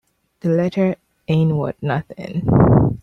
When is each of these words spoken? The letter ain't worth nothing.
The 0.39 0.49
letter 0.49 0.95
ain't 1.27 1.55
worth 1.55 1.75
nothing. 1.83 2.49